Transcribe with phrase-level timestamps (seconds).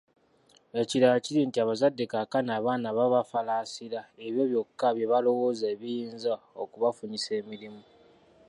[0.81, 7.83] Ekirala kiri nti abazadde kaakano abaana babafalaasira ebyo byokka bye balowooza biyinza okubafunyisa emirimu,